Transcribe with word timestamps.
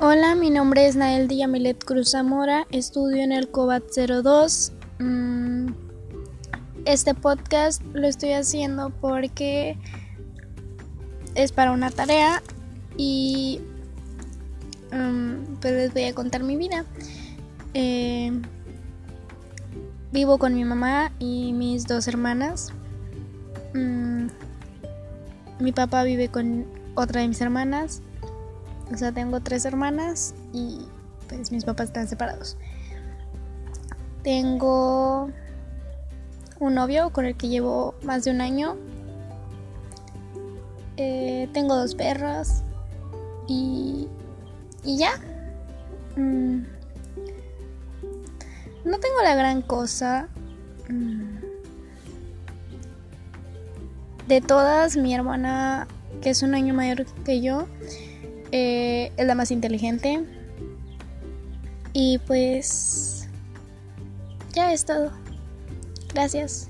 Hola, 0.00 0.36
mi 0.36 0.48
nombre 0.48 0.86
es 0.86 0.94
Nael 0.94 1.26
Yamilet 1.26 1.84
Cruz 1.84 2.12
Zamora, 2.12 2.68
estudio 2.70 3.24
en 3.24 3.32
el 3.32 3.50
COBAT 3.50 3.82
02. 3.96 4.72
Mm, 5.00 5.72
este 6.84 7.14
podcast 7.14 7.82
lo 7.94 8.06
estoy 8.06 8.30
haciendo 8.30 8.90
porque 9.00 9.76
es 11.34 11.50
para 11.50 11.72
una 11.72 11.90
tarea 11.90 12.44
y 12.96 13.60
mm, 14.92 15.56
pues 15.60 15.72
les 15.72 15.92
voy 15.92 16.04
a 16.04 16.14
contar 16.14 16.44
mi 16.44 16.56
vida. 16.56 16.84
Eh, 17.74 18.30
vivo 20.12 20.38
con 20.38 20.54
mi 20.54 20.64
mamá 20.64 21.10
y 21.18 21.52
mis 21.54 21.88
dos 21.88 22.06
hermanas. 22.06 22.72
Mm, 23.74 24.28
mi 25.58 25.72
papá 25.72 26.04
vive 26.04 26.28
con 26.28 26.66
otra 26.94 27.20
de 27.20 27.26
mis 27.26 27.40
hermanas 27.40 28.00
o 28.92 28.96
sea, 28.96 29.12
tengo 29.12 29.40
tres 29.40 29.64
hermanas 29.64 30.34
y 30.52 30.80
pues 31.28 31.52
mis 31.52 31.64
papás 31.64 31.88
están 31.88 32.08
separados. 32.08 32.56
Tengo 34.22 35.30
un 36.58 36.74
novio 36.74 37.10
con 37.10 37.24
el 37.26 37.36
que 37.36 37.48
llevo 37.48 37.94
más 38.02 38.24
de 38.24 38.30
un 38.30 38.40
año. 38.40 38.76
Eh, 40.96 41.48
tengo 41.52 41.76
dos 41.76 41.94
perras 41.94 42.64
y, 43.46 44.08
y 44.84 44.98
ya. 44.98 45.12
Mm. 46.16 46.62
No 48.84 48.98
tengo 48.98 49.22
la 49.22 49.34
gran 49.34 49.62
cosa. 49.62 50.28
Mm. 50.88 51.38
De 54.26 54.40
todas, 54.40 54.96
mi 54.96 55.14
hermana, 55.14 55.86
que 56.20 56.30
es 56.30 56.42
un 56.42 56.54
año 56.54 56.74
mayor 56.74 57.06
que 57.24 57.40
yo, 57.40 57.66
eh, 58.52 59.12
es 59.16 59.26
la 59.26 59.34
más 59.34 59.50
inteligente. 59.50 60.24
Y 61.92 62.18
pues 62.18 63.28
ya 64.52 64.72
es 64.72 64.84
todo. 64.84 65.10
Gracias. 66.14 66.68